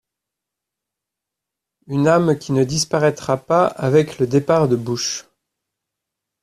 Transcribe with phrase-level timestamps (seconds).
[1.85, 5.27] Une âme qui ne disparaîtra pas avec le départ de Bush.